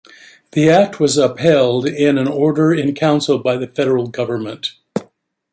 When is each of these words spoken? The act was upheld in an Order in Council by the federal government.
The 0.53 0.67
act 0.67 0.99
was 0.99 1.19
upheld 1.19 1.85
in 1.85 2.17
an 2.17 2.27
Order 2.27 2.73
in 2.73 2.95
Council 2.95 3.37
by 3.37 3.55
the 3.57 3.67
federal 3.67 4.07
government. 4.07 4.73